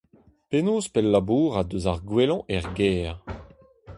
[0.49, 3.13] Penaos pellabourat eus ar gwellañ er gêr?